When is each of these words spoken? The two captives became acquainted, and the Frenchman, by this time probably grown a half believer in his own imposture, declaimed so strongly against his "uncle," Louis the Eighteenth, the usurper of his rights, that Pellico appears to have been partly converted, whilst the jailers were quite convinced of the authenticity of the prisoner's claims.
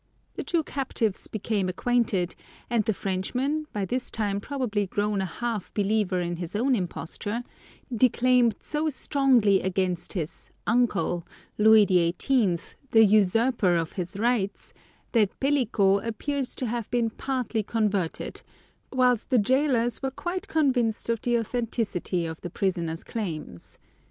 The 0.33 0.43
two 0.43 0.63
captives 0.63 1.27
became 1.27 1.69
acquainted, 1.69 2.35
and 2.71 2.83
the 2.83 2.91
Frenchman, 2.91 3.67
by 3.71 3.85
this 3.85 4.09
time 4.09 4.41
probably 4.41 4.87
grown 4.87 5.21
a 5.21 5.27
half 5.27 5.71
believer 5.75 6.19
in 6.19 6.37
his 6.37 6.55
own 6.55 6.73
imposture, 6.73 7.43
declaimed 7.95 8.55
so 8.59 8.89
strongly 8.89 9.61
against 9.61 10.13
his 10.13 10.49
"uncle," 10.65 11.23
Louis 11.59 11.85
the 11.85 11.99
Eighteenth, 11.99 12.77
the 12.89 13.05
usurper 13.05 13.75
of 13.77 13.91
his 13.91 14.17
rights, 14.17 14.73
that 15.11 15.39
Pellico 15.39 15.99
appears 15.99 16.55
to 16.55 16.65
have 16.65 16.89
been 16.89 17.11
partly 17.11 17.61
converted, 17.61 18.41
whilst 18.91 19.29
the 19.29 19.37
jailers 19.37 20.01
were 20.01 20.09
quite 20.09 20.47
convinced 20.47 21.09
of 21.09 21.21
the 21.21 21.37
authenticity 21.37 22.25
of 22.25 22.41
the 22.41 22.49
prisoner's 22.49 23.03
claims. 23.03 23.77